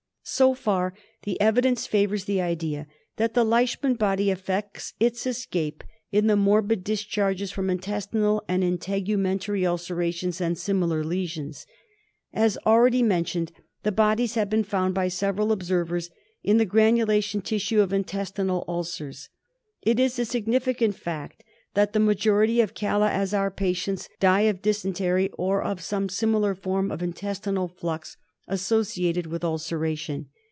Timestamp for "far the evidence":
0.53-1.87